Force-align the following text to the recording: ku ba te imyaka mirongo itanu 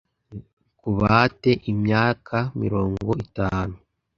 ku 0.79 0.89
ba 0.99 1.15
te 1.41 1.51
imyaka 1.71 2.37
mirongo 2.61 3.09
itanu 3.25 3.73